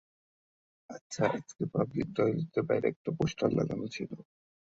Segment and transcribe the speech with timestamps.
[0.89, 4.11] আচ্ছা, আজকে পাবলিক টয়লেটের বাইরে একটা পোস্টার লাগানো ছিল।